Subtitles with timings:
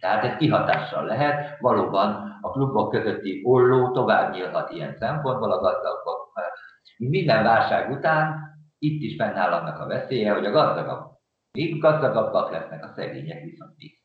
[0.00, 6.32] Tehát ez kihatással lehet, valóban a klubok közötti olló tovább nyílhat ilyen szempontból a gazdagok.
[6.98, 8.34] Minden válság után
[8.78, 11.14] itt is fennáll annak a veszélye, hogy a gazdagabb
[11.56, 14.00] még gazdagabbak lesznek, a szegények viszont még.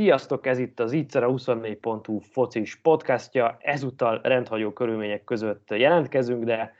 [0.00, 3.56] Sziasztok, ez itt az Itzer a 24.hu focis podcastja.
[3.60, 6.74] Ezúttal rendhagyó körülmények között jelentkezünk, de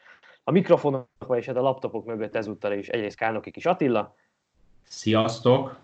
[0.44, 4.14] a mikrofonok és hát a laptopok mögött ezúttal is egyrészt Kálnoki kis Attila.
[4.82, 5.78] Sziasztok!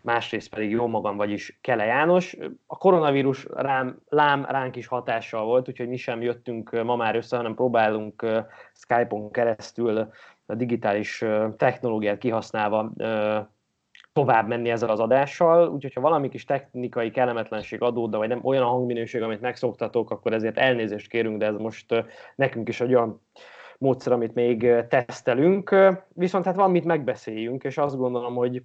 [0.00, 2.36] Másrészt pedig jó magam, vagyis Kele János.
[2.66, 7.36] A koronavírus rám, lám ránk is hatással volt, úgyhogy mi sem jöttünk ma már össze,
[7.36, 8.26] hanem próbálunk
[8.72, 10.08] Skype-on keresztül
[10.46, 11.24] a digitális
[11.56, 12.92] technológiát kihasználva
[14.16, 18.62] tovább menni ezzel az adással, úgyhogy ha valami kis technikai kellemetlenség adódna, vagy nem olyan
[18.62, 22.04] a hangminőség, amit megszoktatok, akkor ezért elnézést kérünk, de ez most
[22.36, 23.20] nekünk is egy olyan
[23.78, 25.76] módszer, amit még tesztelünk.
[26.08, 28.62] Viszont hát van mit megbeszéljünk, és azt gondolom, hogy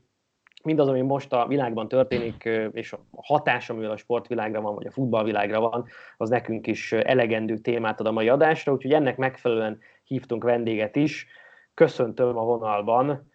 [0.63, 4.91] mindaz, ami most a világban történik, és a hatás, amivel a sportvilágra van, vagy a
[4.91, 5.85] futballvilágra van,
[6.17, 11.27] az nekünk is elegendő témát ad a mai adásra, úgyhogy ennek megfelelően hívtunk vendéget is.
[11.73, 13.30] Köszöntöm a vonalban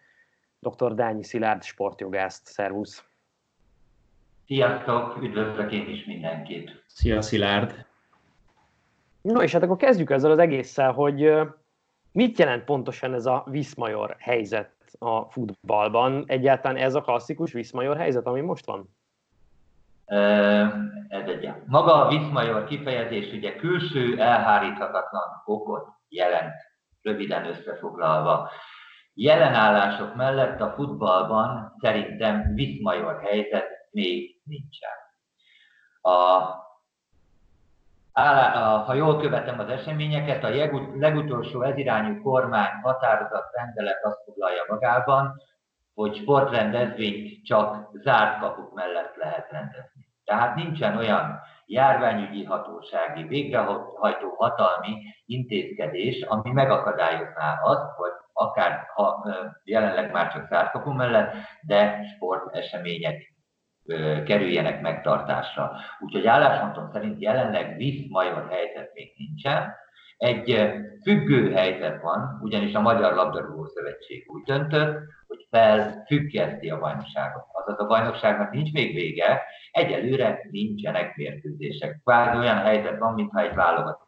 [0.59, 0.93] dr.
[0.93, 2.45] Dányi Szilárd sportjogászt.
[2.45, 3.05] Szervusz!
[4.45, 5.21] Sziasztok!
[5.21, 6.83] Üdvözlök én is mindenkit!
[6.87, 7.85] Szia Szilárd!
[9.21, 11.31] No, és hát akkor kezdjük ezzel az egésszel, hogy
[12.11, 16.23] mit jelent pontosan ez a Viszmajor helyzet a futballban?
[16.27, 18.95] Egyáltalán ez a klasszikus Viszmajor helyzet, ami most van?
[21.07, 21.51] Ez egy.
[21.65, 26.53] Maga a Viszmajor kifejezés ugye külső elháríthatatlan okot jelent,
[27.01, 28.49] röviden összefoglalva
[29.17, 34.97] jelenállások mellett a futballban szerintem viszmajor helyzet még nincsen.
[36.01, 36.11] A,
[38.85, 40.49] ha jól követem az eseményeket, a
[40.95, 45.41] legutolsó ezirányú kormány határozat rendelet azt foglalja magában,
[45.93, 50.07] hogy sportrendezvényt csak zárt kapuk mellett lehet rendezni.
[50.25, 59.25] Tehát nincsen olyan járványügyi hatósági végrehajtó hatalmi intézkedés, ami megakadályozná azt, hogy akár ha
[59.63, 63.35] jelenleg már csak szárkapó mellett, de sportesemények
[64.25, 65.71] kerüljenek megtartásra.
[65.99, 69.75] Úgyhogy álláspontom szerint jelenleg visz-major helyzet még nincsen.
[70.17, 70.71] Egy
[71.03, 77.43] függő helyzet van, ugyanis a Magyar Labdarúgó Szövetség úgy döntött, hogy felfüggeszti a bajnokságot.
[77.51, 81.99] Azaz a bajnokságnak nincs még vége, egyelőre nincsenek mérkőzések.
[82.03, 84.06] Kvázi olyan helyzet van, mintha egy válogatott.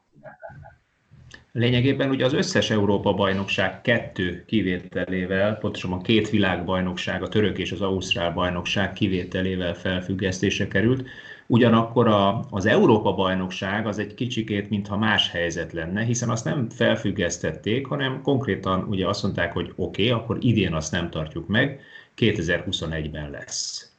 [1.52, 8.32] Lényegében ugye az összes Európa-bajnokság kettő kivételével, pontosabban két világbajnokság, a török és az ausztrál
[8.32, 11.08] bajnokság kivételével felfüggesztése került.
[11.48, 17.88] Ugyanakkor a, az Európa-bajnokság az egy kicsikét, mintha más helyzet lenne, hiszen azt nem felfüggesztették,
[17.88, 21.82] hanem konkrétan ugye azt mondták, hogy oké, okay, akkor idén azt nem tartjuk meg,
[22.18, 23.92] 2021-ben lesz.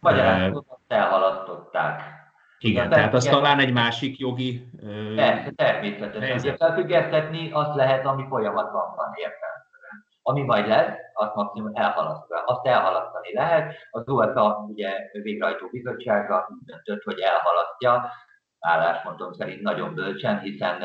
[0.00, 2.21] Magyarán elhalasztották.
[2.62, 4.70] Igen, tehát, tehát az talán egy másik jogi...
[5.14, 6.38] Persze, természetesen.
[6.38, 10.04] Ugye felfüggesztetni azt lehet, ami folyamatban van értelemszerűen.
[10.22, 12.40] Ami majd lesz, azt maximum elhalasztani.
[12.44, 13.74] Azt elhalasztani lehet.
[13.90, 18.10] Az UEFA ugye végrehajtó bizottsága döntött, hogy elhalasztja,
[18.58, 20.82] álláspontom szerint nagyon bölcsen, hiszen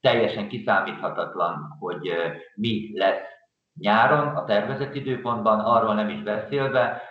[0.00, 2.12] teljesen kiszámíthatatlan, hogy
[2.54, 3.22] mi lesz
[3.80, 7.02] nyáron a tervezett időpontban, arról nem is beszélve,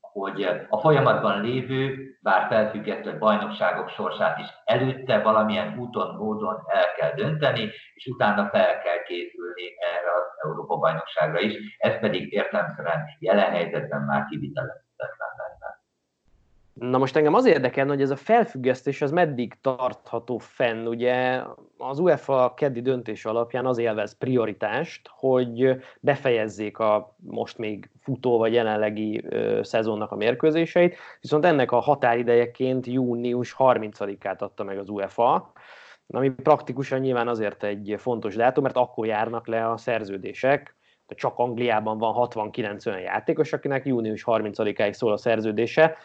[0.00, 7.14] hogy a folyamatban lévő, bár felfüggesztett bajnokságok sorsát is előtte valamilyen úton, módon el kell
[7.14, 9.62] dönteni, és utána fel kell készülni
[9.94, 15.49] erre az Európa-bajnokságra is, ez pedig értelmszerűen jelen helyzetben már kivitelezhetetlen.
[16.80, 20.86] Na most engem az érdekel, hogy ez a felfüggesztés az meddig tartható fenn.
[20.86, 21.42] Ugye
[21.78, 28.52] az UEFA keddi döntés alapján az élvez prioritást, hogy befejezzék a most még futó vagy
[28.52, 35.52] jelenlegi ö, szezonnak a mérkőzéseit, viszont ennek a határidejeként június 30-át adta meg az UEFA,
[36.06, 40.74] ami praktikusan nyilván azért egy fontos dátum, mert akkor járnak le a szerződések,
[41.14, 45.96] csak Angliában van 69 olyan játékos, akinek június 30-áig szól a szerződése,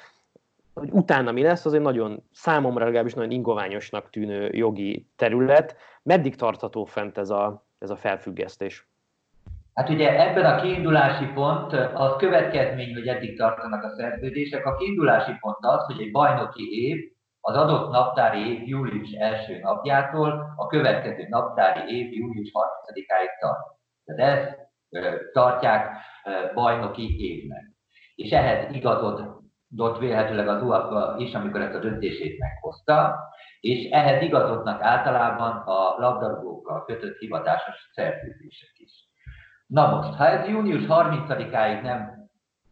[0.75, 5.75] hogy utána mi lesz, az egy nagyon, számomra legalábbis nagyon ingoványosnak tűnő jogi terület.
[6.03, 8.87] Meddig tartható fent ez a, ez a felfüggesztés?
[9.73, 14.65] Hát ugye ebben a kiindulási pont az következmény, hogy eddig tartanak a szerződések.
[14.65, 16.97] A kiindulási pont az, hogy egy bajnoki év
[17.41, 23.59] az adott naptári év július első napjától a következő naptári év július 30-áig tart.
[24.05, 24.57] Tehát ezt
[25.31, 25.97] tartják
[26.53, 27.63] bajnoki évnek.
[28.15, 28.71] És ehhez
[29.75, 33.15] igazodott vélhetőleg az UEFA is, amikor ezt a döntését meghozta,
[33.59, 38.91] és ehhez igazodnak általában a labdarúgókkal kötött hivatásos szerződések is.
[39.67, 42.13] Na most, ha ez június 30-áig nem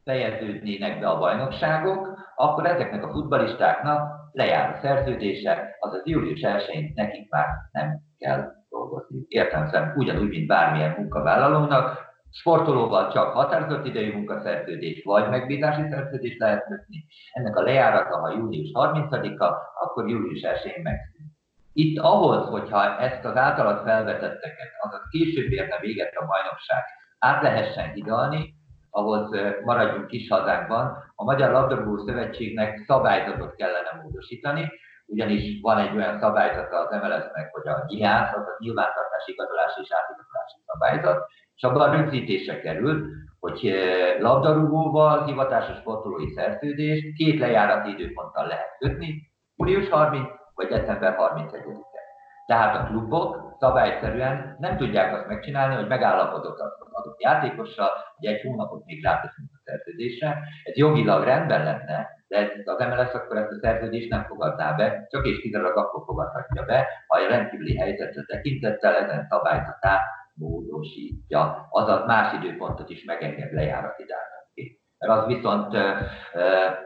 [0.04, 7.30] fejeződnének be a bajnokságok, akkor ezeknek a futbalistáknak lejár a szerződése, azaz július 1-én nekik
[7.30, 9.26] már nem kell dolgozni.
[9.28, 17.06] Értem ugyanúgy, mint bármilyen munkavállalónak, Sportolóval csak határozott idejű munkaszerződés vagy megbízási szerződés lehet kötni.
[17.32, 19.46] Ennek a lejárata, ha július 30-a,
[19.80, 21.32] akkor július 1-én megszűnik.
[21.74, 26.84] Itt ahhoz, hogyha ezt az általad felvetetteket, azaz később érne véget a bajnokság,
[27.20, 28.54] át lehessen hidalni,
[28.90, 29.30] ahhoz
[29.64, 34.72] maradjunk kis hazánkban, a Magyar Labdarúgó Szövetségnek szabályzatot kellene módosítani,
[35.06, 39.92] ugyanis van egy olyan szabályzata az MLS-nek, hogy a GIÁSZ, az a nyilvántartási igazolási és
[39.92, 41.28] átigazolási szabályzat,
[41.64, 43.06] és abban került,
[43.40, 43.74] hogy
[44.20, 52.02] labdarúgóval hivatásos sportolói szerződést két lejárati időponttal lehet kötni, július 30 vagy december 31-e.
[52.46, 58.42] Tehát a klubok szabályszerűen nem tudják azt megcsinálni, hogy megállapodott az adott játékossal, hogy egy
[58.42, 60.40] hónapot még ráteszünk a szerződésre.
[60.64, 65.26] Ez jogilag rendben lenne, de az MLS akkor ezt a szerződést nem fogadná be, csak
[65.26, 70.02] és kizárólag akkor fogadhatja be, ha a rendkívüli helyzetre tekintettel ezen szabályzatát
[70.34, 74.80] módosítja, azaz más időpontot is megenged lejárati dátumként.
[74.98, 75.76] Mert az viszont,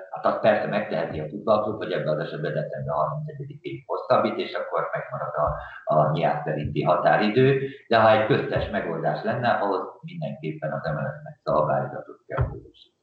[0.09, 4.89] hát azt persze megteheti a futballklub, hogy ebben az esetben december 31-ig hosszabbít, és akkor
[4.91, 5.47] megmarad a,
[5.93, 12.25] a nyilván szerinti határidő, de ha egy köztes megoldás lenne, ahhoz mindenképpen az MLS-nek szabályzatot
[12.25, 12.96] kell módosítani.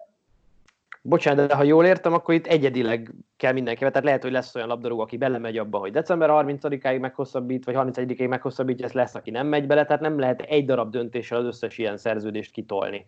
[1.07, 3.91] Bocsánat, de ha jól értem, akkor itt egyedileg kell mindenkivel.
[3.91, 8.29] Tehát lehet, hogy lesz olyan labdarúgó, aki belemegy abba, hogy december 30-áig meghosszabbít, vagy 31-ig
[8.29, 11.79] meghosszabbítja, ez lesz, aki nem megy bele, tehát nem lehet egy darab döntéssel az összes
[11.79, 13.07] ilyen szerződést kitolni.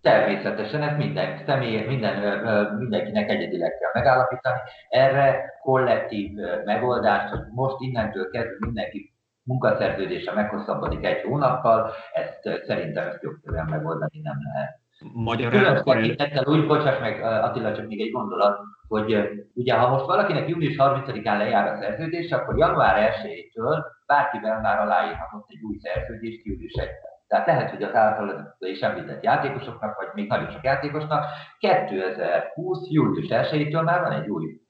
[0.00, 2.44] Természetesen ez minden személy, minden,
[2.78, 4.58] mindenkinek egyedileg kell megállapítani.
[4.88, 6.30] Erre kollektív
[6.64, 14.20] megoldást, hogy most innentől kezdve mindenki munkaszerződése meghosszabbodik egy hónappal, ezt szerintem ezt jogszerűen megoldani
[14.22, 14.80] nem lehet.
[15.12, 15.96] Magyarán akkor...
[15.96, 16.44] El...
[16.44, 18.58] úgy, bocsáss meg Attila, csak még egy gondolat,
[18.88, 24.80] hogy ugye ha most valakinek június 30-án lejár a szerződés, akkor január 1-től bárkivel már
[24.80, 26.88] aláírhatott egy új szerződést július 1
[27.28, 31.24] tehát lehet, hogy az általad is említett játékosoknak, vagy még nagyon sok játékosnak
[31.58, 32.78] 2020.
[32.90, 34.60] július 1-től már van egy új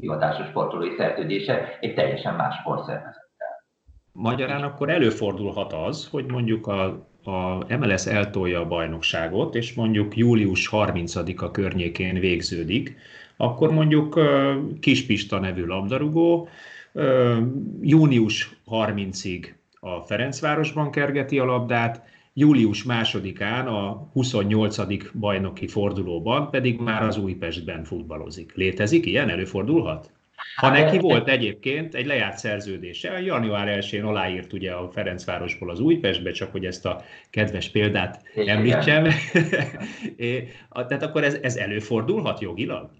[0.00, 3.64] hivatásos sportolói szerződése egy teljesen más sportszervezettel.
[4.12, 10.68] Magyarán akkor előfordulhat az, hogy mondjuk a a MLS eltolja a bajnokságot, és mondjuk július
[10.72, 12.96] 30-a környékén végződik,
[13.36, 14.20] akkor mondjuk
[14.80, 16.48] Kispista nevű labdarúgó
[17.80, 19.46] június 30-ig
[19.80, 22.02] a Ferencvárosban kergeti a labdát,
[22.34, 25.12] július másodikán a 28.
[25.12, 28.54] bajnoki fordulóban pedig már az Újpestben futballozik.
[28.54, 29.28] Létezik ilyen?
[29.28, 30.10] Előfordulhat?
[30.56, 35.80] Ha hát, neki volt egyébként egy lejárt szerződése, január 1-én aláírt ugye a Ferencvárosból az
[35.80, 39.06] Újpestbe, csak hogy ezt a kedves példát említsem.
[40.88, 42.90] Tehát akkor ez, ez előfordulhat jogilag?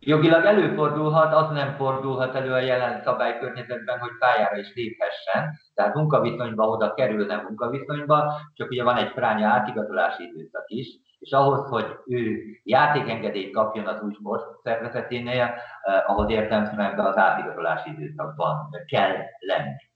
[0.00, 6.68] Jogilag előfordulhat, az nem fordulhat elő a jelen szabálykörnyezetben, hogy pályára is léphessen, tehát munkaviszonyba
[6.68, 10.86] oda kerülne munkaviszonyba, csak ugye van egy fránya átigazolási időszak is,
[11.18, 17.90] és ahhoz, hogy ő játékengedélyt kapjon az új sport szervezeténél, eh, ahhoz értelmszerűen az átigazolási
[17.90, 19.86] időszakban kell lenni.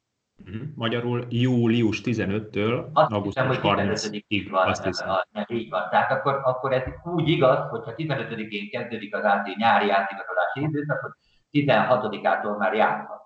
[0.47, 0.63] Uh-huh.
[0.75, 4.47] Magyarul július 15-től augusztus 30-ig.
[4.51, 5.09] Van, azt hiszem.
[5.09, 5.89] A, így van.
[5.91, 11.13] Tehát akkor, akkor ez úgy igaz, hogyha 15-én kezdődik az áti, nyári átigazolási időszak, hogy
[11.53, 13.21] 16-ától már járhat.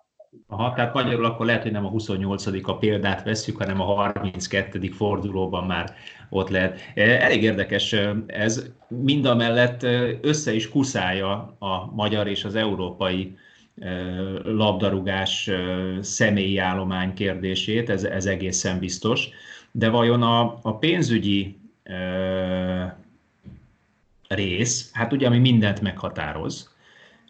[0.49, 4.89] Aha, tehát magyarul akkor lehet, hogy nem a 28 a példát veszük, hanem a 32.
[4.91, 5.95] fordulóban már
[6.31, 6.81] ott lehet.
[6.95, 12.45] E, elég érdekes e, ez, mind a mellett e, össze is kuszálja a magyar és
[12.45, 13.37] az európai
[14.45, 15.51] labdarúgás
[16.01, 19.29] személyi állomány kérdését, ez, ez egészen biztos.
[19.73, 21.59] De vajon a, a pénzügyi
[24.29, 26.75] rész, hát ugye ami mindent meghatároz,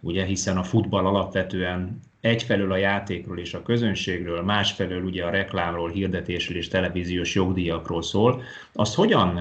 [0.02, 5.90] ugye, hiszen a futball alapvetően egyfelől a játékról és a közönségről, másfelől ugye a reklámról,
[5.90, 8.42] hirdetésről és televíziós jogdíjakról szól,
[8.72, 9.40] azt hogyan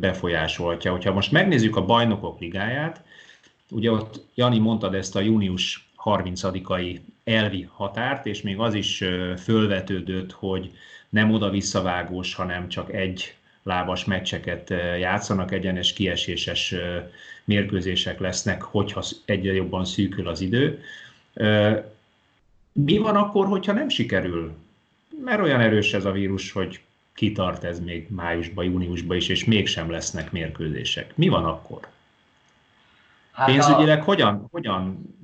[0.00, 0.90] befolyásolhatja?
[0.90, 3.02] Hogyha most megnézzük a bajnokok ligáját,
[3.70, 9.04] ugye ott Jani mondtad ezt a június 30-ai elvi határt, és még az is
[9.42, 10.70] fölvetődött, hogy
[11.08, 16.74] nem oda-visszavágós, hanem csak egy lábas meccseket játszanak, egyenes kieséses
[17.44, 20.82] mérkőzések lesznek, hogyha egyre jobban szűkül az idő.
[22.84, 24.52] Mi van akkor, hogyha nem sikerül?
[25.24, 26.80] Mert olyan erős ez a vírus, hogy
[27.14, 31.12] kitart ez még májusban, júniusban is, és mégsem lesznek mérkőzések.
[31.16, 31.88] Mi van akkor?
[33.32, 34.02] Hát Pénzügyileg a...
[34.02, 35.14] hogyan, hogyan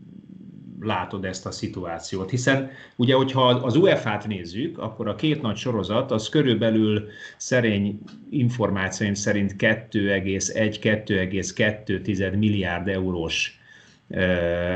[0.81, 2.31] látod ezt a szituációt?
[2.31, 9.15] Hiszen ugye, hogyha az UEFA-t nézzük, akkor a két nagy sorozat az körülbelül szerény információim
[9.15, 13.59] szerint 2,1-2,2 milliárd eurós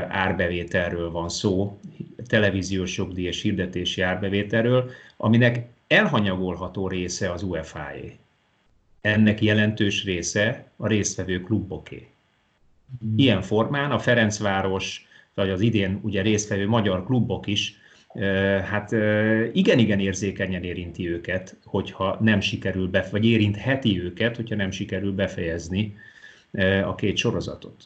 [0.07, 1.79] árbevételről van szó,
[2.27, 8.17] televíziós jogdíj és hirdetési árbevételről, aminek elhanyagolható része az UEFA-é.
[9.01, 12.07] Ennek jelentős része a résztvevő kluboké.
[13.15, 17.77] Ilyen formán a Ferencváros, vagy az idén ugye résztvevő magyar klubok is,
[18.63, 18.91] hát
[19.53, 25.97] igen-igen érzékenyen érinti őket, hogyha nem sikerül, be, vagy érintheti őket, hogyha nem sikerül befejezni
[26.83, 27.83] a két sorozatot.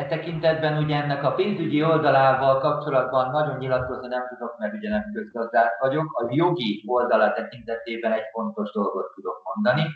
[0.00, 5.12] E tekintetben ugye ennek a pénzügyi oldalával kapcsolatban nagyon nyilatkozni nem tudok, mert ugye nem
[5.12, 6.20] közgazdás vagyok.
[6.20, 9.88] A jogi oldala tekintetében egy fontos dolgot tudok mondani.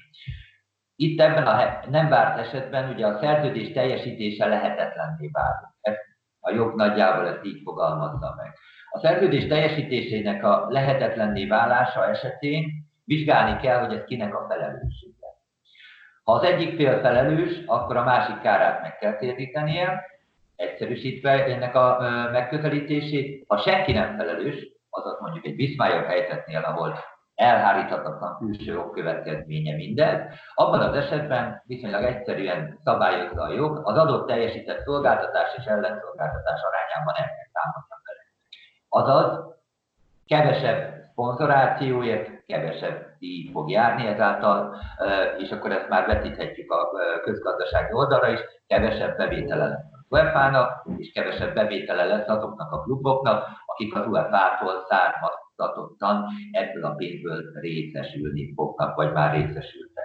[0.96, 6.00] Itt ebben a nem várt esetben ugye a szerződés teljesítése lehetetlenné válik.
[6.40, 8.52] A jog nagyjából ezt így fogalmazza meg.
[8.90, 12.64] A szerződés teljesítésének a lehetetlenné válása esetén
[13.04, 15.13] vizsgálni kell, hogy ez kinek a felelősség.
[16.25, 20.04] Ha az egyik fél felelős, akkor a másik kárát meg kell térítenie,
[20.57, 21.99] egyszerűsítve ennek a
[22.33, 23.45] megközelítését.
[23.49, 26.99] Ha senki nem felelős, azaz mondjuk egy Bismarck helyzetnél, ahol
[27.35, 30.21] elháríthatatlan külső okkövetkezménye mindez,
[30.54, 37.14] abban az esetben viszonylag egyszerűen szabályozza a jog, az adott teljesített szolgáltatás és ellenszolgáltatás arányában
[37.14, 38.23] el kell számolni vele.
[38.88, 39.54] Azaz,
[40.26, 44.76] kevesebb szponzorációért kevesebb díj fog járni ezáltal,
[45.38, 46.88] és akkor ezt már vetíthetjük a
[47.23, 53.47] közgazdasági oldalra is, kevesebb bevétele lesz az UEFA-nak, és kevesebb bevétele lesz azoknak a kluboknak,
[53.66, 60.04] akik az UEFA-tól származtatottan ebből a pénzből részesülni fognak, vagy már részesültek.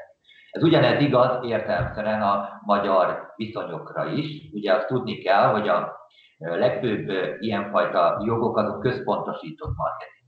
[0.52, 4.52] Ez ugyanez igaz értelemszerűen a magyar viszonyokra is.
[4.54, 5.98] Ugye azt tudni kell, hogy a
[6.38, 10.19] legfőbb ilyenfajta jogok azok központosított marketing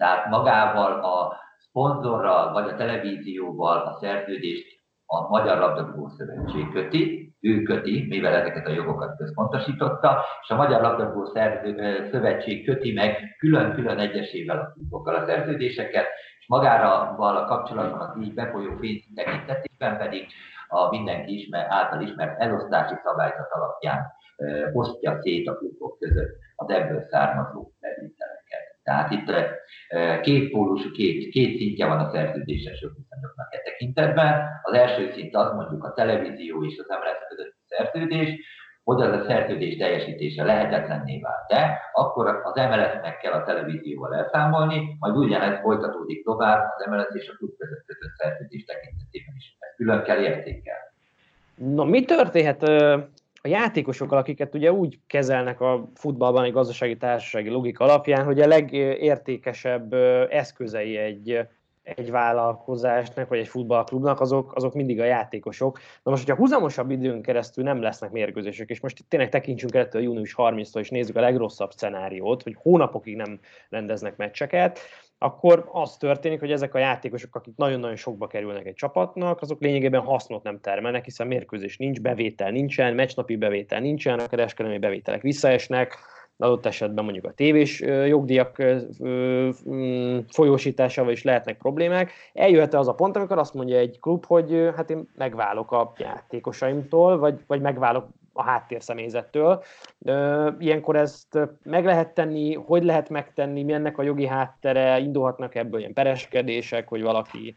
[0.00, 4.66] tehát magával a szponzorral vagy a televízióval a szerződést
[5.06, 10.80] a Magyar Labdarúgó Szövetség köti, ő köti, mivel ezeket a jogokat központosította, és a Magyar
[10.80, 11.24] Labdarúgó
[12.10, 16.06] Szövetség köti meg külön-külön egyesével a klubokkal a szerződéseket,
[16.40, 20.26] és magára a kapcsolatban az így befolyó pénz tekintetében pedig
[20.68, 24.06] a mindenki ismer, által ismert elosztási szabályzat alapján
[24.72, 28.19] osztja szét a klubok között az ebből származó bevételeket.
[28.90, 29.30] Tehát itt
[30.20, 34.48] két pólusú, két, két szintje van a szerződéses jogviszonyoknak e tekintetben.
[34.62, 38.28] Az első szint az mondjuk a televízió és az emelet közötti szerződés,
[38.84, 41.46] hogy az a szerződés teljesítése lehetetlenné vált.
[41.48, 47.28] De akkor az emeletnek kell a televízióval elszámolni, majd ugyanez folytatódik tovább az emelet és
[47.28, 49.56] a klub között kötött szerződés tekintetében is.
[49.58, 50.88] Ezt külön kell értékelni.
[51.54, 52.62] Na, mi történhet
[53.42, 58.46] a játékosokkal, akiket ugye úgy kezelnek a futballban egy gazdasági társasági logika alapján, hogy a
[58.46, 59.92] legértékesebb
[60.30, 61.40] eszközei egy,
[61.82, 65.78] egy vállalkozásnak, vagy egy futballklubnak, azok, azok mindig a játékosok.
[66.02, 69.88] Na most, hogyha húzamosabb időn keresztül nem lesznek mérkőzések, és most itt tényleg tekintsünk el
[69.92, 74.78] a június 30-tól, és nézzük a legrosszabb szenáriót, hogy hónapokig nem rendeznek meccseket,
[75.22, 80.00] akkor az történik, hogy ezek a játékosok, akik nagyon-nagyon sokba kerülnek egy csapatnak, azok lényegében
[80.00, 85.98] hasznot nem termelnek, hiszen mérkőzés nincs, bevétel nincsen, meccsnapi bevétel nincsen, a kereskedelmi bevételek visszaesnek,
[86.36, 88.62] adott esetben mondjuk a tévés jogdíjak
[89.04, 92.12] mm, folyósításával is lehetnek problémák.
[92.32, 97.18] Eljöhet az a pont, amikor azt mondja egy klub, hogy hát én megválok a játékosaimtól,
[97.18, 98.08] vagy, vagy megválok
[98.40, 99.62] a háttérszemélyzettől.
[100.58, 105.80] Ilyenkor ezt meg lehet tenni, hogy lehet megtenni, mi ennek a jogi háttere, indulhatnak ebből
[105.80, 107.56] ilyen pereskedések, hogy valaki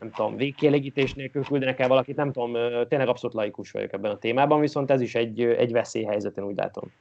[0.00, 2.52] nem tudom, végkielégítés nélkül küldenek el valakit, nem tudom,
[2.88, 6.56] tényleg abszolút laikus vagyok ebben a témában, viszont ez is egy, egy veszélyhelyzet, én úgy
[6.56, 6.92] látom.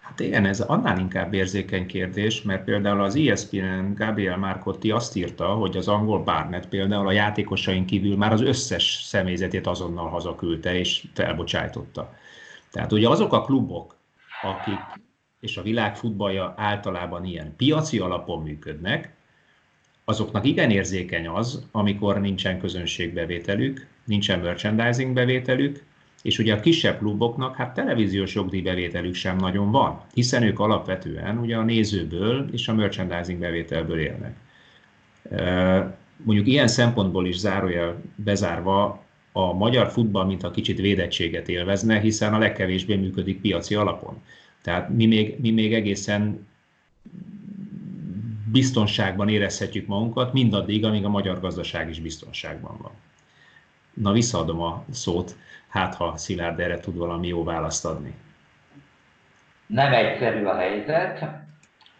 [0.00, 5.46] Hát igen, ez annál inkább érzékeny kérdés, mert például az ESPN Gabriel Marcotti azt írta,
[5.46, 11.04] hogy az angol Barnett például a játékosain kívül már az összes személyzetét azonnal hazaküldte és
[11.14, 12.14] felbocsájtotta.
[12.76, 13.96] Tehát ugye azok a klubok,
[14.42, 14.78] akik,
[15.40, 19.14] és a világ futballja általában ilyen piaci alapon működnek,
[20.04, 25.84] azoknak igen érzékeny az, amikor nincsen közönségbevételük, nincsen merchandising bevételük,
[26.22, 31.56] és ugye a kisebb kluboknak hát televíziós jogdíjbevételük sem nagyon van, hiszen ők alapvetően ugye
[31.56, 34.36] a nézőből és a merchandising bevételből élnek.
[36.16, 39.05] Mondjuk ilyen szempontból is zárójel bezárva
[39.36, 44.22] a magyar futball, mint a kicsit védettséget élvezne, hiszen a legkevésbé működik piaci alapon.
[44.62, 46.46] Tehát mi még, mi még egészen
[48.52, 52.90] biztonságban érezhetjük magunkat, mindaddig, amíg a magyar gazdaság is biztonságban van.
[53.94, 55.36] Na, visszaadom a szót,
[55.68, 58.14] hát ha Szilárd erre tud valami jó választ adni.
[59.66, 61.24] Nem egyszerű a helyzet.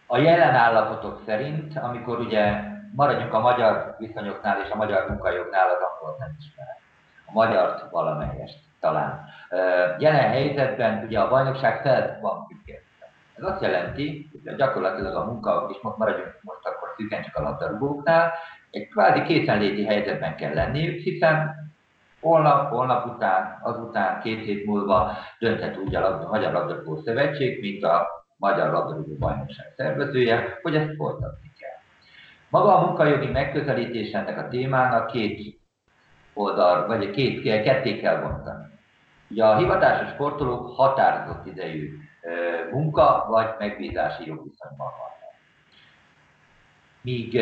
[0.05, 2.61] A jelen állapotok szerint, amikor ugye
[2.95, 6.85] maradjunk a magyar viszonyoknál és a magyar munkajognál, az akkor nem ismerem.
[7.27, 9.25] A magyar valamelyest talán.
[9.99, 13.11] Jelen helyzetben ugye a bajnokság fel van függesztve.
[13.37, 17.41] Ez azt jelenti, hogy gyakorlatilag a munka, és most maradjunk most akkor szűken csak a
[17.41, 18.33] labdarúgóknál,
[18.71, 21.55] egy kvázi készenléti helyzetben kell lenniük, hiszen
[22.21, 28.07] holnap, holnap után, azután, két hét múlva dönthet úgy a Magyar Labdarúgó Szövetség, mint a
[28.37, 31.79] Magyar Labdarúgó Bajnokság szervezője, hogy ezt folytatni kell.
[32.49, 35.39] Maga a munkajogi megközelítés ennek a témának két
[36.37, 38.65] oldal, vagy két, ketté kell bontani.
[39.29, 41.97] Ugye a hivatásos sportolók határozott idejű
[42.71, 45.33] munka vagy megbízási jogviszonyban vannak.
[47.01, 47.41] Míg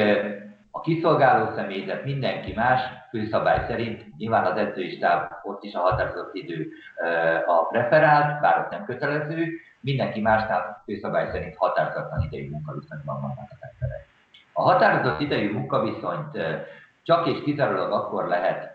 [0.71, 6.69] a kiszolgáló személyzet mindenki más, főszabály szerint, nyilván az edzőistáb ott is a határozott idő
[7.45, 9.47] a preferált, bár ott nem kötelező,
[9.79, 14.07] mindenki másnál főszabály szerint határozatlan idejű munkaviszonyban vannak az emberek.
[14.53, 16.37] A határozott idejű munkaviszonyt
[17.03, 18.74] csak és kizárólag akkor lehet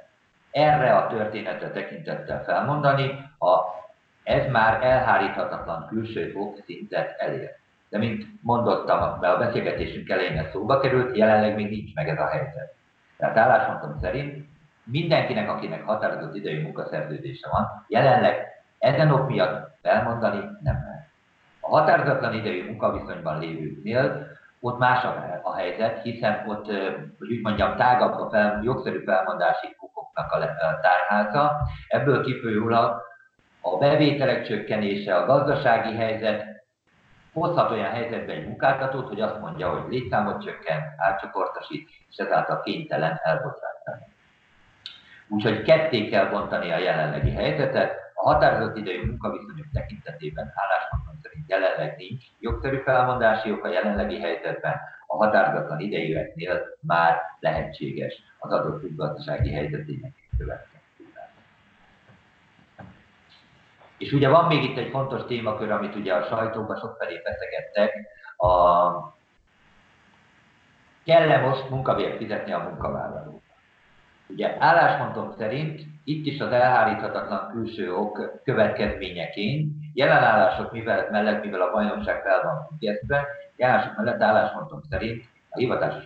[0.50, 3.78] erre a történetre tekintettel felmondani, ha
[4.23, 7.59] ez már elháríthatatlan külső fok szintet elér.
[7.88, 12.26] De mint mondottam, a beszélgetésünk elején ez szóba került, jelenleg még nincs meg ez a
[12.26, 12.75] helyzet.
[13.16, 14.49] Tehát álláspontom szerint
[14.85, 18.47] mindenkinek, akinek határozott idejű munkaszerződése van, jelenleg
[18.78, 21.09] ezen ok miatt felmondani nem lehet.
[21.61, 24.26] A határozatlan idejű munkaviszonyban lévőknél
[24.61, 25.04] ott más
[25.42, 26.66] a helyzet, hiszen ott,
[27.19, 29.76] hogy úgy mondjam, tágabb a fel, jogszerű felmondási
[30.28, 31.56] a tárháza.
[31.88, 33.02] Ebből kifolyólag
[33.60, 36.44] a bevételek csökkenése, a gazdasági helyzet
[37.32, 43.20] hozhat olyan helyzetben egy munkáltatót, hogy azt mondja, hogy létszámot csökkent, átcsoportosít, és ezáltal kénytelen
[43.22, 44.04] elbocsátani.
[45.28, 47.98] Úgyhogy ketté kell bontani a jelenlegi helyzetet.
[48.14, 54.80] A határozott idejű munkaviszonyok tekintetében álláspontom szerint jelenleg nincs jogszerű felmondási ok a jelenlegi helyzetben,
[55.12, 60.79] a határozatlan idejűeknél már lehetséges az adott gazdasági helyzetének következő.
[63.99, 67.94] És ugye van még itt egy fontos témakör, amit ugye a sajtóban sokfelé feszegettek,
[68.37, 68.92] a
[71.05, 73.42] kell-e most munkabért fizetni a munkavállalók?
[74.27, 81.70] Ugye álláspontom szerint itt is az elháríthatatlan külső ok következményeként jelenállások mivel, mellett, mivel a
[81.70, 83.27] bajnokság fel van függesztve,
[83.61, 86.05] jelenállások mellett álláspontom szerint a hivatásos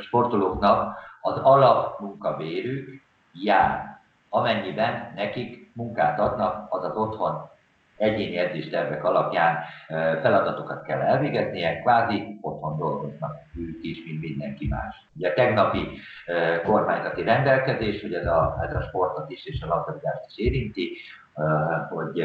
[0.00, 7.50] sportolóknak az alapmunkabérük jár, amennyiben nekik munkát adnak, az az otthon
[7.96, 9.58] egyéni edzéstervek alapján
[10.22, 14.96] feladatokat kell elvégeznie, kvázi otthon dolgoznak ők is, mint mindenki más.
[15.16, 15.88] Ugye a tegnapi
[16.64, 20.96] kormányzati rendelkezés, hogy ez a, ez a sportot is és a labdarúgást is érinti,
[21.88, 22.24] hogy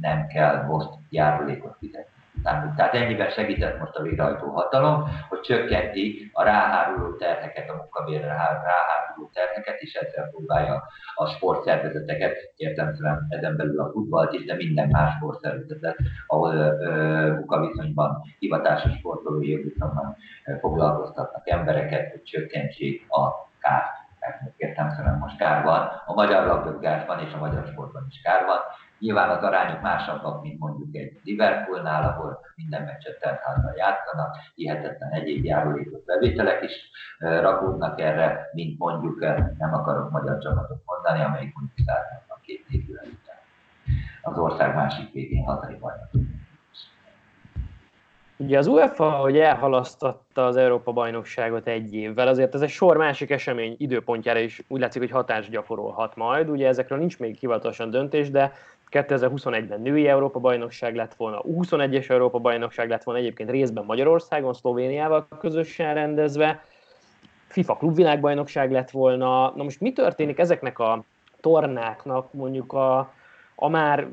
[0.00, 2.09] nem kell most járulékot fizetni.
[2.42, 9.30] Tehát ennyiben segített most a végrehajtó hatalom, hogy csökkenti a ráháruló terheket, a munkabérre ráháruló
[9.32, 10.82] terheket, és ezzel próbálja
[11.14, 16.52] a sportszervezeteket, értelemszerűen ezen belül a futballt is, de minden más sportszervezetet, ahol
[17.34, 20.16] munkaviszonyban, hivatásos sportolói jogviszonyban
[20.60, 23.98] foglalkoztatnak embereket, hogy csökkentsék a kárt.
[24.20, 28.58] Mert értelemszerűen most kár van, a magyar labdarúgásban és a magyar sportban is kár van,
[29.00, 35.44] Nyilván az arányok másabbak, mint mondjuk egy Liverpoolnál, ahol minden meccset teltházban játszanak, hihetetlen egyéb
[35.44, 36.72] járulékos bevételek is
[37.18, 39.20] rakódnak erre, mint mondjuk,
[39.58, 43.38] nem akarok magyar csapatot mondani, amelyik mondjuk 162 évvel után
[44.22, 46.08] az ország másik végén hazai bajnok.
[48.36, 53.30] Ugye az UEFA, hogy elhalasztotta az Európa bajnokságot egy évvel, azért ez egy sor másik
[53.30, 56.48] esemény időpontjára is úgy látszik, hogy hatást gyakorolhat majd.
[56.48, 58.52] Ugye ezekről nincs még hivatalosan döntés, de
[58.90, 66.64] 2021-ben női Európa-bajnokság lett volna, 21-es Európa-bajnokság lett volna egyébként részben Magyarországon, Szlovéniával közösen rendezve,
[67.46, 69.52] FIFA klubvilágbajnokság lett volna.
[69.56, 71.04] Na most mi történik ezeknek a
[71.40, 73.12] tornáknak mondjuk a,
[73.54, 74.06] a már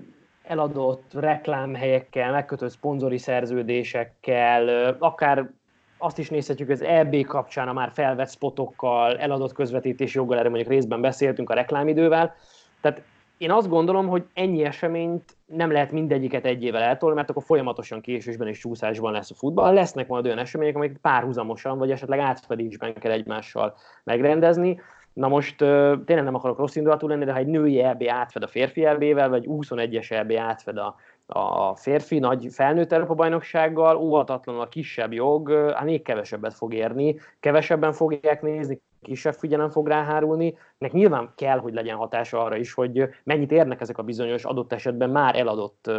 [0.44, 5.50] eladott reklámhelyekkel, megkötött szponzori szerződésekkel, akár
[5.98, 10.72] azt is nézhetjük, az EB kapcsán a már felvett spotokkal, eladott közvetítési joggal, erre mondjuk
[10.72, 12.36] részben beszéltünk a reklámidővel.
[12.82, 13.02] Tehát
[13.38, 18.02] én azt gondolom, hogy ennyi eseményt nem lehet mindegyiket egy évvel eltolni, mert akkor folyamatosan
[18.02, 19.74] késésben és csúszásban lesz a futball.
[19.74, 24.80] Lesznek majd olyan események, amik párhuzamosan, vagy esetleg átfedésben kell egymással megrendezni.
[25.14, 28.48] Na most tényleg nem akarok rossz indulatú lenni, de ha egy női EB átfed a
[28.48, 30.96] férfi EB-vel, vagy 21-es EB átfed a
[31.28, 37.20] a férfi nagy felnőtt Európa bajnoksággal, óvatatlanul a kisebb jog, hát még kevesebbet fog érni,
[37.40, 42.74] kevesebben fogják nézni, kisebb figyelem fog ráhárulni, nek nyilván kell, hogy legyen hatása arra is,
[42.74, 45.92] hogy mennyit érnek ezek a bizonyos adott esetben már eladott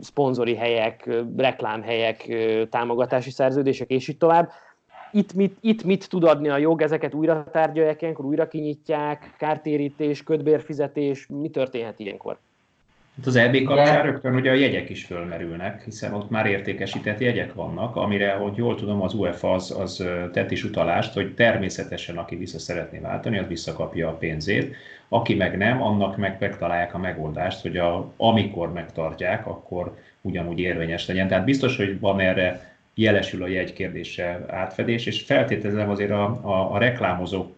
[0.00, 2.28] szponzori helyek, reklámhelyek,
[2.70, 4.50] támogatási szerződések, és így tovább.
[5.12, 10.22] Itt mit, itt mit tud adni a jog, ezeket újra tárgyalják ilyenkor, újra kinyitják, kártérítés,
[10.22, 12.38] ködbérfizetés, mi történhet ilyenkor?
[13.16, 17.54] Hát az EB kapcsán rögtön ugye a jegyek is fölmerülnek, hiszen ott már értékesített jegyek
[17.54, 22.36] vannak, amire, hogy jól tudom, az UEFA az, az tett is utalást, hogy természetesen aki
[22.36, 24.76] vissza szeretné váltani, az visszakapja a pénzét,
[25.08, 31.06] aki meg nem, annak meg megtalálják a megoldást, hogy a, amikor megtartják, akkor ugyanúgy érvényes
[31.06, 31.28] legyen.
[31.28, 36.72] Tehát biztos, hogy van erre jelesül a jegy kérdése átfedés, és feltételezem azért a, a,
[36.72, 37.52] a reklámozók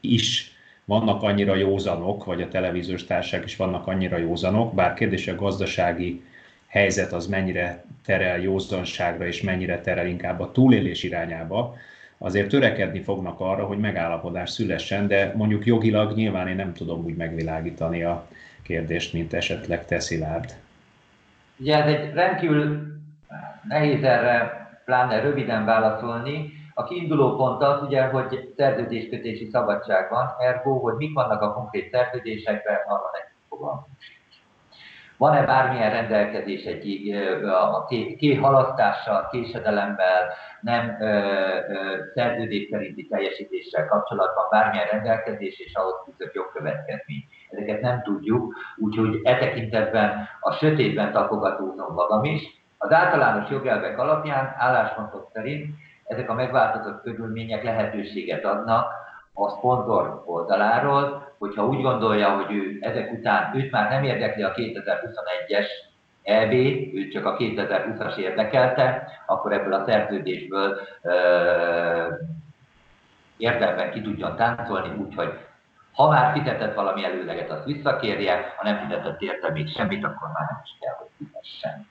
[0.00, 0.49] is
[0.90, 6.22] vannak annyira józanok, vagy a televíziós társaság is vannak annyira józanok, bár kérdés a gazdasági
[6.66, 11.76] helyzet az mennyire terel józanságra, és mennyire terel inkább a túlélés irányába,
[12.18, 17.16] azért törekedni fognak arra, hogy megállapodás szülessen, de mondjuk jogilag nyilván én nem tudom úgy
[17.16, 18.26] megvilágítani a
[18.62, 20.54] kérdést, mint esetleg teszi Szilárd.
[21.56, 22.86] Ugye ez egy rendkívül
[23.68, 30.78] nehéz erre pláne röviden válaszolni, a kiinduló pont az ugye, hogy szerződéskötési szabadság van, ergo,
[30.78, 33.86] hogy mik vannak a konkrét szerződésekben, arra nekünk fogalmunk
[35.20, 37.10] van-e bármilyen rendelkezés egy
[37.44, 37.84] a
[38.18, 47.24] kihalasztással, késedelemmel, nem ö, ö, szerződés szerinti teljesítéssel kapcsolatban bármilyen rendelkezés, és ahhoz fűzött jogkövetkezmény.
[47.50, 52.42] Ezeket nem tudjuk, úgyhogy e tekintetben a sötétben tapogatózom magam is.
[52.78, 55.74] Az általános jogelvek alapján álláspontok szerint
[56.10, 58.92] ezek a megváltozott körülmények lehetőséget adnak
[59.32, 64.52] a szponzor oldaláról, hogyha úgy gondolja, hogy ő ezek után, őt már nem érdekli a
[64.52, 65.66] 2021-es
[66.22, 66.52] EB,
[66.94, 71.12] őt csak a 2020-as érdekelte, akkor ebből a szerződésből ö,
[73.36, 75.38] érdemben ki tudjon táncolni, úgyhogy
[75.92, 80.46] ha már fizetett valami előleget, azt visszakérje, ha nem fizetett érte még semmit, akkor már
[80.50, 81.89] nem is kell, hogy fizessen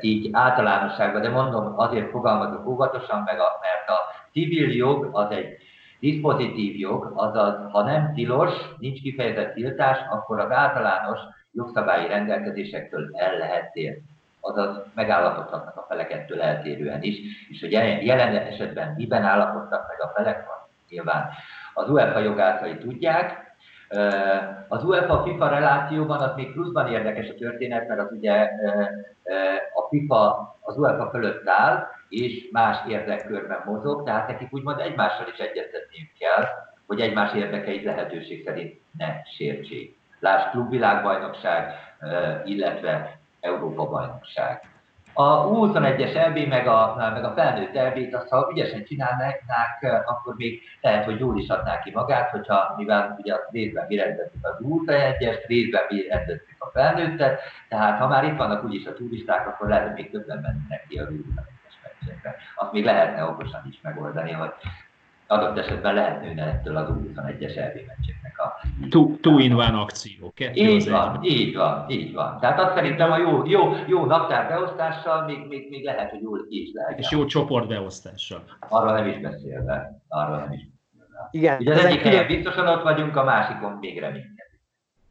[0.00, 5.56] így általánosságban, de mondom, azért fogalmazok óvatosan, meg a, mert a civil jog az egy
[6.00, 11.18] diszpozitív jog, azaz ha nem tilos, nincs kifejezett tiltás, akkor az általános
[11.52, 14.02] jogszabályi rendelkezésektől el lehet térni.
[14.40, 17.16] Azaz megállapodhatnak a felek ettől eltérően is,
[17.48, 20.44] és hogy jelen esetben miben állapodtak meg a felek,
[20.88, 21.28] nyilván
[21.74, 23.51] az UEFA jogászai tudják,
[24.68, 28.48] az UEFA-FIFA relációban az még pluszban érdekes a történet, mert az ugye
[29.74, 35.38] a FIFA az UEFA fölött áll, és más érdekkörben mozog, tehát nekik úgymond egymással is
[35.38, 36.44] egyeztetniük kell,
[36.86, 39.98] hogy egymás érdekeit lehetőség szerint ne sértsék.
[40.20, 41.72] Lásd klubvilágbajnokság,
[42.44, 44.71] illetve Európa bajnokság.
[45.14, 49.42] A U21-es EB meg a, meg a felnőtt EB-t, azt ha ügyesen csinálnák,
[50.04, 54.46] akkor még lehet, hogy jól is adnák ki magát, hogyha mivel ugye részben mi rendezzük
[54.46, 59.46] az U21-est, részben mi rendezzük a felnőttet, tehát ha már itt vannak úgyis a turisták,
[59.46, 62.36] akkor lehet, hogy még többen mennek ki az U21-es meccsekre.
[62.54, 64.52] Azt még lehetne okosan is megoldani, hogy
[65.32, 68.60] adott esetben lehet nőne ettől az U21-es EB meccseknek a...
[68.88, 70.32] Two, two in one akció.
[70.34, 71.30] Kettő így van, egy.
[71.30, 72.38] így van, így van.
[72.40, 76.46] Tehát azt szerintem a jó, jó, jó naptár beosztással még, még, még lehet, hogy jól
[76.48, 76.98] is lehet.
[76.98, 78.44] És jó csoport beosztással.
[78.68, 80.02] Arról nem is beszélve.
[80.08, 81.28] Arról nem is beszélve.
[81.30, 81.60] Igen.
[81.60, 84.31] Ugye az egyik helyen biztosan ott vagyunk, a másikon még reménykedik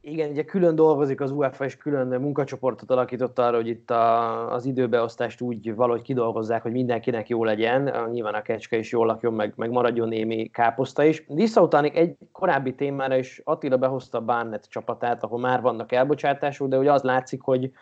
[0.04, 4.64] igen, ugye külön dolgozik az UEFA, és külön munkacsoportot alakított arra, hogy itt a, az
[4.64, 9.52] időbeosztást úgy valahogy kidolgozzák, hogy mindenkinek jó legyen, nyilván a kecske is jól lakjon, meg,
[9.56, 11.24] meg maradjon némi káposzta is.
[11.28, 16.92] Visszautalnék egy korábbi témára, és Attila behozta Barnett csapatát, ahol már vannak elbocsátások, de ugye
[16.92, 17.72] az látszik, hogy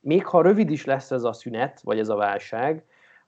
[0.00, 2.84] még ha rövid is lesz ez a szünet, vagy ez a válság,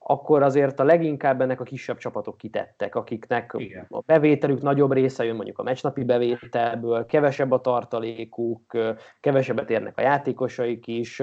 [0.07, 3.85] akkor azért a leginkább ennek a kisebb csapatok kitettek, akiknek Igen.
[3.89, 8.77] a bevételük nagyobb része jön mondjuk a meccsnapi bevételből, kevesebb a tartalékuk,
[9.19, 11.21] kevesebbet érnek a játékosaik is.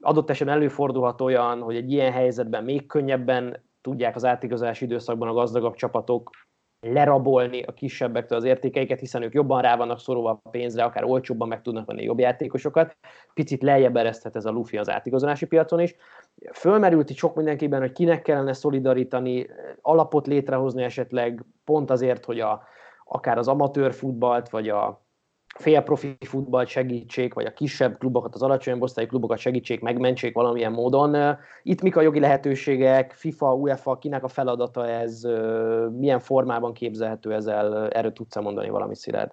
[0.00, 5.32] Adott esetben előfordulhat olyan, hogy egy ilyen helyzetben még könnyebben tudják az átigazási időszakban a
[5.32, 6.30] gazdagabb csapatok
[6.92, 11.48] lerabolni a kisebbektől az értékeiket, hiszen ők jobban rá vannak szorulva a pénzre, akár olcsóbban
[11.48, 12.96] meg tudnak venni jobb játékosokat.
[13.34, 15.94] Picit lejjebb ereszthet ez a lufi az átigazolási piacon is.
[16.52, 19.46] Fölmerült itt sok mindenkiben, hogy kinek kellene szolidarítani,
[19.80, 22.62] alapot létrehozni esetleg pont azért, hogy a,
[23.04, 25.03] akár az amatőr futballt, vagy a
[25.58, 31.36] félprofi futballt segítsék, vagy a kisebb klubokat, az alacsonyabb osztályú klubokat segítsék, megmentsék valamilyen módon.
[31.62, 35.22] Itt mik a jogi lehetőségek, FIFA, UEFA, kinek a feladata ez,
[35.90, 39.30] milyen formában képzelhető ezzel, erről tudsz mondani valami szilárd?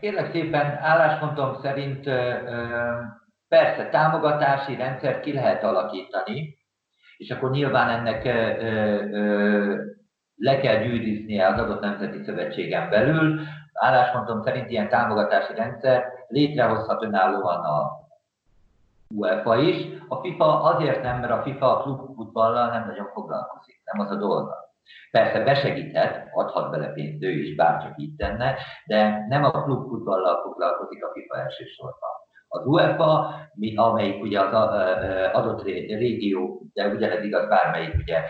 [0.00, 2.08] Kérlek szépen, álláspontom szerint
[3.48, 6.58] Persze, támogatási rendszert ki lehet alakítani,
[7.16, 8.24] és akkor nyilván ennek
[10.36, 13.40] le kell gyűrűznie az adott nemzeti szövetségen belül.
[13.76, 18.04] Álláspontom szerint ilyen támogatási rendszer létrehozhat önállóan a
[19.14, 19.86] UEFA is.
[20.08, 24.16] A FIFA azért nem, mert a FIFA a klubfutballal nem nagyon foglalkozik, nem az a
[24.16, 24.64] dolga.
[25.10, 28.54] Persze besegíthet, adhat bele pénzt ő is, bárcsak így tenne,
[28.86, 32.10] de nem a klubfutballal foglalkozik a FIFA elsősorban.
[32.56, 33.34] Az UEFA,
[33.74, 34.52] amelyik ugye az
[35.32, 38.20] adott régió, de ugyanez igaz bármelyik ugye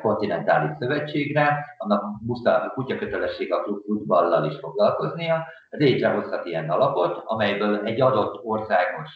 [0.00, 8.00] kontinentális szövetségre, annak muszáj kutya kötelessége a klubfutballal is foglalkoznia, létrehozhat ilyen alapot, amelyből egy
[8.00, 9.08] adott országos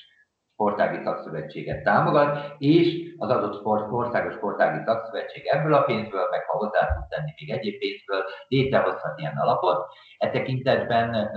[0.52, 6.80] sportági szakszövetséget támogat, és az adott országos sportági szakszövetség ebből a pénzből, meg ha hozzá
[6.94, 9.86] tud tenni még egyéb pénzből, létrehozhat ilyen alapot.
[10.18, 11.30] E tekintetben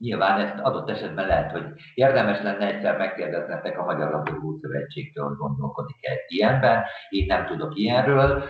[0.00, 5.36] nyilván ezt adott esetben lehet, hogy érdemes lenne egyszer megkérdeznetek a Magyar Labdarúgó Szövetségtől, hogy
[5.36, 6.84] gondolkodik-e ilyenben.
[7.08, 8.42] Én nem tudok ilyenről,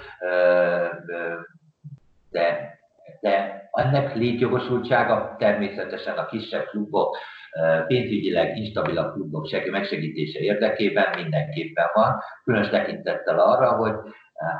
[2.30, 2.78] de
[3.20, 7.16] de ennek létjogosultsága természetesen a kisebb klubok
[7.86, 13.94] pénzügyileg instabilabb klubok megsegítése érdekében mindenképpen van, különös tekintettel arra, hogy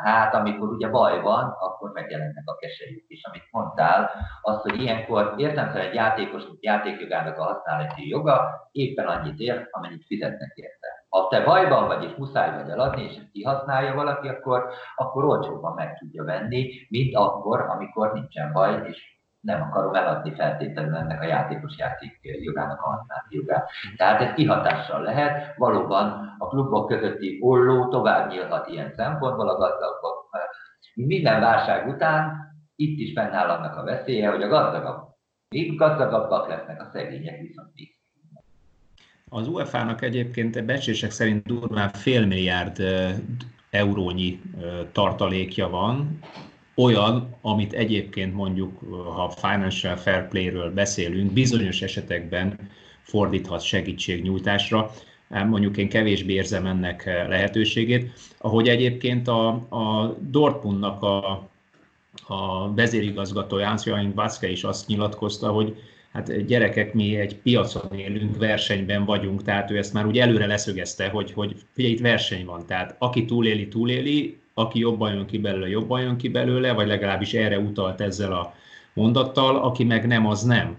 [0.02, 3.24] hát amikor ugye baj van, akkor megjelennek a keselyük is.
[3.24, 4.10] Amit mondtál,
[4.42, 10.52] az, hogy ilyenkor értelmszerűen egy játékos játékjogának a használati joga éppen annyit ér, amennyit fizetnek
[10.54, 10.88] érte.
[11.08, 15.74] Ha te bajban vagy, és muszáj vagy eladni, és ezt kihasználja valaki, akkor, akkor olcsóbban
[15.74, 21.26] meg tudja venni, mint akkor, amikor nincsen baj, és nem akarom eladni feltétlenül ennek a
[21.26, 23.70] játékos játék jogának a használati jogát.
[23.96, 30.29] Tehát ez kihatással lehet, valóban a klubok közötti olló tovább nyílhat ilyen szempontból a gazdagok.
[30.94, 35.09] Minden válság után itt is fennáll annak a veszélye, hogy a gazdagabb,
[35.48, 37.98] még gazdagabbak lesznek, a szegények viszont így.
[39.29, 42.83] Az UEFA-nak egyébként becsések szerint durván fél milliárd
[43.70, 44.40] eurónyi
[44.92, 46.18] tartalékja van,
[46.82, 48.78] olyan, amit egyébként mondjuk,
[49.14, 52.58] ha financial fair play-ről beszélünk, bizonyos esetekben
[53.02, 54.90] fordíthat segítségnyújtásra.
[55.28, 58.12] Mondjuk én kevésbé érzem ennek lehetőségét.
[58.38, 61.48] Ahogy egyébként a, a Dortmundnak a,
[62.26, 65.76] a vezérigazgatója, Hans-Joachim Watzke is azt nyilatkozta, hogy
[66.12, 71.08] hát gyerekek, mi egy piacon élünk, versenyben vagyunk, tehát ő ezt már úgy előre leszögezte,
[71.08, 75.68] hogy, hogy figyelj, itt verseny van, tehát aki túléli, túléli, aki jobban jön ki belőle,
[75.68, 78.54] jobban jön ki belőle, vagy legalábbis erre utalt ezzel a
[78.92, 80.78] mondattal, aki meg nem, az nem.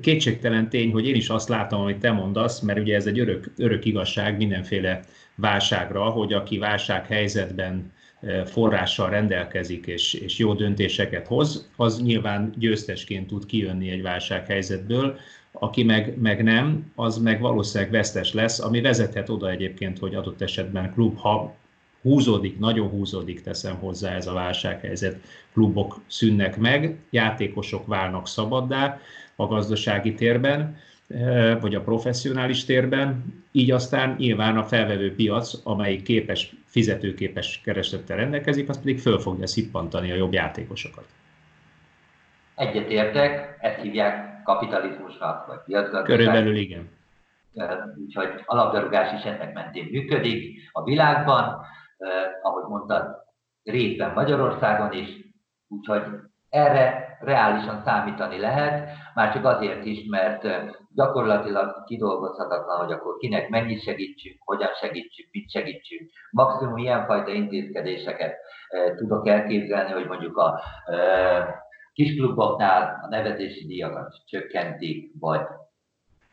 [0.00, 3.52] Kétségtelen tény, hogy én is azt látom, amit te mondasz, mert ugye ez egy örök,
[3.56, 5.00] örök igazság mindenféle
[5.34, 7.92] válságra, hogy aki válsághelyzetben
[8.44, 15.18] forrással rendelkezik és, és jó döntéseket hoz, az nyilván győztesként tud kijönni egy válsághelyzetből,
[15.52, 20.40] aki meg, meg nem, az meg valószínűleg vesztes lesz, ami vezethet oda egyébként, hogy adott
[20.40, 21.54] esetben klub, ha
[22.06, 25.16] húzódik, nagyon húzódik, teszem hozzá ez a válsághelyzet,
[25.52, 28.98] klubok szűnnek meg, játékosok válnak szabaddá
[29.36, 30.76] a gazdasági térben,
[31.08, 38.16] eh, vagy a professzionális térben, így aztán nyilván a felvevő piac, amelyik képes, fizetőképes kereslettel
[38.16, 41.04] rendelkezik, az pedig föl fogja szippantani a jobb játékosokat.
[42.54, 46.04] Egyetértek, ezt hívják kapitalizmusnak, vagy piacgazdaság.
[46.04, 46.88] Körülbelül igen.
[47.54, 47.68] Eh,
[48.06, 51.66] úgyhogy alapdarugás is ennek mentén működik a világban
[52.42, 53.24] ahogy mondtad,
[53.62, 55.08] részben Magyarországon is,
[55.68, 56.02] úgyhogy
[56.48, 60.46] erre reálisan számítani lehet, már csak azért is, mert
[60.94, 66.10] gyakorlatilag kidolgozhatatlan, hogy akkor kinek mennyit segítsünk, hogyan segítsünk, mit segítsünk.
[66.30, 68.36] Maximum ilyenfajta intézkedéseket
[68.96, 70.60] tudok elképzelni, hogy mondjuk a
[71.92, 75.40] kiskluboknál a nevezési díjakat csökkentik, vagy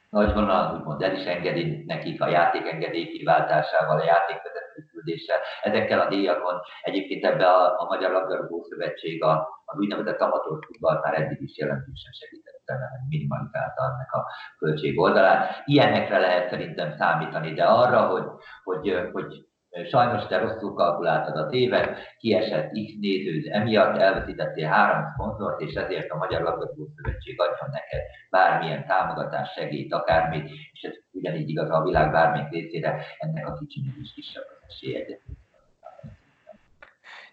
[0.10, 5.40] nagy vonalon úgymond el is engedi nekik a játékengedély kiváltásával, a játékvezető küldéssel.
[5.62, 9.32] Ezekkel a díjakon egyébként ebbe a, a Magyar Labdarúgó Szövetség a,
[9.66, 12.78] a úgynevezett amatőr már eddig is jelentősen segítette,
[13.10, 14.26] minimalizálta ennek a
[14.58, 15.62] költség oldalát.
[15.66, 18.26] Ilyenekre lehet szerintem számítani, de arra, hogy,
[18.64, 19.46] hogy, hogy
[19.90, 26.12] Sajnos te rosszul kalkuláltad az évet, kiesett X néződ, emiatt elveszítettél három szponzort, és ezért
[26.12, 31.84] a Magyar Labdarúgó Szövetség adjon neked bármilyen támogatás, segít, akármit, és ez ugyanígy igaz a
[31.84, 35.20] világ bármelyik részére, ennek a kicsinek is kisebb az esélye.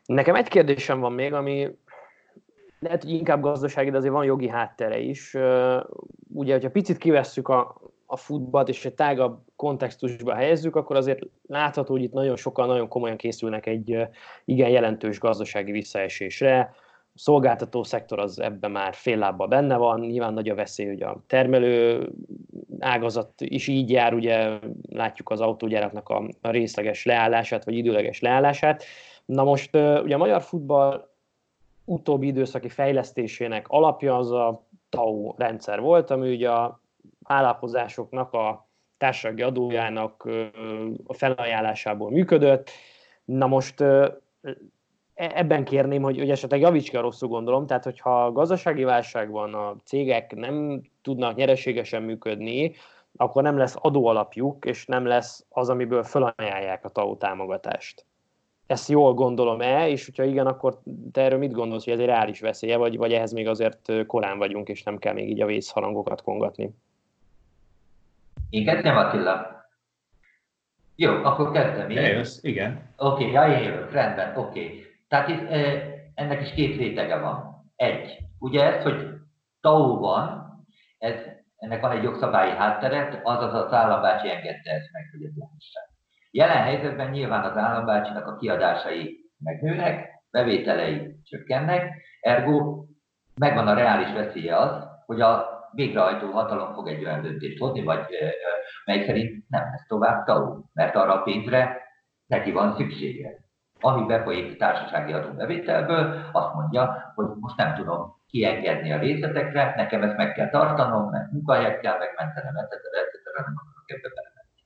[0.07, 1.79] Nekem egy kérdésem van még, ami
[2.79, 5.37] lehet, hogy inkább gazdasági, de azért van jogi háttere is.
[6.33, 11.93] Ugye, hogyha picit kivesszük a, a futballt és egy tágabb kontextusba helyezzük, akkor azért látható,
[11.93, 13.99] hogy itt nagyon sokan nagyon komolyan készülnek egy
[14.45, 16.75] igen jelentős gazdasági visszaesésre.
[17.15, 21.23] szolgáltató szektor az ebben már fél lábban benne van, nyilván nagy a veszély, hogy a
[21.27, 22.09] termelő
[22.79, 28.85] ágazat is így jár, ugye látjuk az autógyáraknak a, a részleges leállását, vagy időleges leállását.
[29.25, 31.09] Na most ugye a magyar futball
[31.85, 36.80] utóbbi időszaki fejlesztésének alapja az a TAU rendszer volt, ami ugye a
[37.31, 40.29] vállalkozásoknak, a társasági adójának
[41.07, 42.71] a felajánlásából működött.
[43.25, 43.85] Na most
[45.21, 49.31] E, ebben kérném, hogy, hogy esetleg javíts ki a rosszul gondolom, tehát hogyha gazdasági válság
[49.31, 52.75] van, a cégek nem tudnak nyereségesen működni,
[53.17, 58.07] akkor nem lesz adóalapjuk, és nem lesz az, amiből felajánlják a TAO támogatást.
[58.67, 60.81] Ezt jól gondolom-e, és hogyha igen, akkor
[61.13, 64.39] te erről mit gondolsz, hogy ez egy reális veszélye, vagy, vagy ehhez még azért korán
[64.39, 66.71] vagyunk, és nem kell még így a vészharangokat kongatni?
[68.51, 69.65] Én kezdem Attila.
[70.97, 71.91] Jó, akkor kezdem.
[71.91, 72.25] Én.
[72.41, 72.95] igen.
[72.97, 74.65] Oké, okay, ja, én jövök, rendben, oké.
[74.65, 74.87] Okay.
[75.09, 75.49] Tehát itt,
[76.15, 77.65] ennek is két rétege van.
[77.77, 79.09] Egy, ugye ez, hogy
[79.61, 80.55] TAO van,
[80.99, 81.15] ez,
[81.57, 85.83] ennek van egy jogszabályi háttere, azaz az állambácsi engedte ezt meg, hogy ez lehessen.
[86.31, 92.85] Jelen helyzetben nyilván az állambácsinak a kiadásai megnőnek, bevételei csökkennek, ergo
[93.35, 98.07] megvan a reális veszélye az, hogy a végrehajtó hatalom fog egy olyan döntést hozni, vagy
[98.85, 101.83] mely szerint nem lesz tovább TAO, mert arra a pénzre
[102.27, 103.49] neki van szüksége
[103.81, 110.17] ami befolyik társasági adóbevételből, azt mondja, hogy most nem tudom kiengedni a részletekre, nekem ezt
[110.17, 112.71] meg kell tartanom, mert munkahelyet kell megmentenem, etc.
[112.73, 113.37] etc.
[113.47, 114.61] nem akarok ebbe belemenni.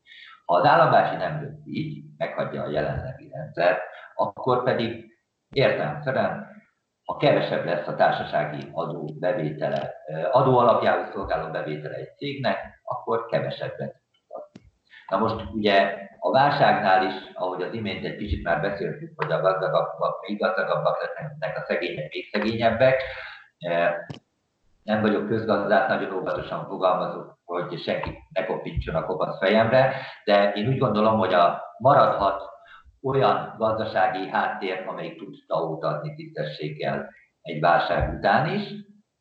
[0.44, 3.78] Ha az állambási nem dönt így, meghagyja a jelenlegi rendszer,
[4.14, 5.12] akkor pedig
[5.50, 6.53] értelemszerűen,
[7.04, 9.94] ha kevesebb lesz a társasági adó bevétele,
[10.30, 14.02] adó alapjául szolgáló bevétele egy cégnek, akkor kevesebbet
[15.08, 19.40] Na most ugye a válságnál is, ahogy az imént egy kicsit már beszéltük, hogy a
[19.40, 23.02] gazdagabbak még gazdagabbak lesznek, a szegények még szegényebbek.
[23.58, 24.06] E,
[24.82, 30.68] nem vagyok közgazdát, nagyon óvatosan fogalmazok, hogy senki ne kopítson a kopasz fejemre, de én
[30.68, 32.53] úgy gondolom, hogy a maradhat
[33.04, 37.10] olyan gazdasági háttér, amelyik tud tau adni tisztességgel
[37.42, 38.62] egy válság után is,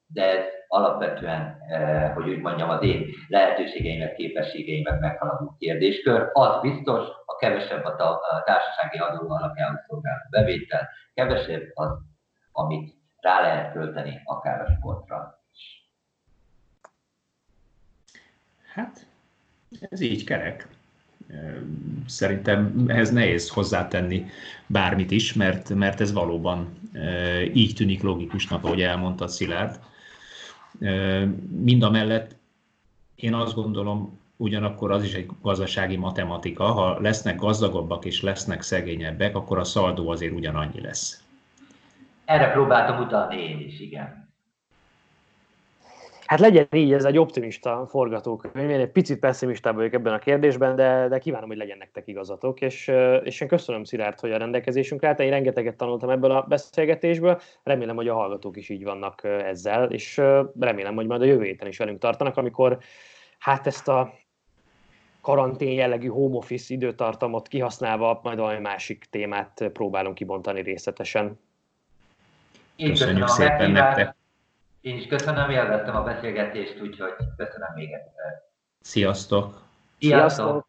[0.08, 6.30] de ez alapvetően, eh, hogy úgy mondjam, az én lehetőségeimet, képességeimet meghaladó kérdéskör.
[6.34, 7.96] Az biztos, a kevesebb a
[8.46, 11.90] társasági adó alapján szolgáló bevétel, kevesebb az,
[12.52, 15.42] amit rá lehet költeni akár a sportra.
[18.74, 19.06] Hát,
[19.90, 20.68] ez így kerek.
[22.06, 24.26] Szerintem ehhez nehéz hozzátenni
[24.68, 29.80] bármit is, mert, mert ez valóban eh, így tűnik logikusnak, ahogy elmondta Szilárd
[31.50, 32.36] Mind a mellett
[33.16, 39.36] én azt gondolom, ugyanakkor az is egy gazdasági matematika, ha lesznek gazdagabbak és lesznek szegényebbek,
[39.36, 41.24] akkor a szaldó azért ugyanannyi lesz.
[42.26, 44.23] Erre próbáltam utalni én is, igen.
[46.26, 48.70] Hát legyen így, ez egy optimista forgatókönyv.
[48.70, 52.62] Én egy picit pessimistább vagyok ebben a kérdésben, de, de kívánom, hogy legyen nektek igazatok.
[52.62, 52.92] És,
[53.24, 55.20] és én köszönöm Szilárd, hogy a rendelkezésünkre állt.
[55.20, 57.42] Én rengeteget tanultam ebből a beszélgetésből.
[57.64, 60.22] Remélem, hogy a hallgatók is így vannak ezzel, és
[60.60, 62.78] remélem, hogy majd a jövő héten is velünk tartanak, amikor
[63.40, 64.14] hát ezt a
[65.22, 71.40] karantén jellegű home office időtartamot kihasználva majd valami másik témát próbálunk kibontani részletesen.
[72.78, 74.22] Köszönjük szépen nektek!
[74.84, 78.44] Én is köszönöm, élveztem a beszélgetést, úgyhogy köszönöm még egyszer.
[78.82, 79.62] Sziasztok!
[80.00, 80.63] Sziasztok!